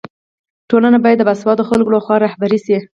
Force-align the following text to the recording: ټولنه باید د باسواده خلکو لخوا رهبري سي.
ټولنه 0.69 0.97
باید 1.03 1.17
د 1.19 1.23
باسواده 1.29 1.63
خلکو 1.69 1.93
لخوا 1.95 2.15
رهبري 2.25 2.59
سي. 2.65 2.77